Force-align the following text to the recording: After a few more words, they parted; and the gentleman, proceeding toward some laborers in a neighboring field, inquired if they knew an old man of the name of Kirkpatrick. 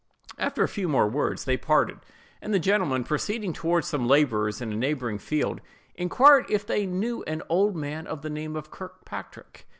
After 0.39 0.63
a 0.63 0.67
few 0.67 0.87
more 0.89 1.07
words, 1.07 1.45
they 1.45 1.57
parted; 1.57 1.99
and 2.41 2.51
the 2.51 2.57
gentleman, 2.57 3.03
proceeding 3.03 3.53
toward 3.53 3.85
some 3.85 4.07
laborers 4.07 4.59
in 4.59 4.73
a 4.73 4.75
neighboring 4.75 5.19
field, 5.19 5.61
inquired 5.93 6.47
if 6.49 6.65
they 6.65 6.87
knew 6.87 7.21
an 7.27 7.43
old 7.49 7.75
man 7.75 8.07
of 8.07 8.23
the 8.23 8.29
name 8.31 8.55
of 8.55 8.71
Kirkpatrick. 8.71 9.67